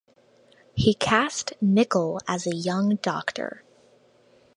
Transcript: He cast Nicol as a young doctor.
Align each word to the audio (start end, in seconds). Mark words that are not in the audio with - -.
He 0.73 0.95
cast 0.95 1.53
Nicol 1.61 2.19
as 2.27 2.47
a 2.47 2.55
young 2.55 2.95
doctor. 3.03 3.63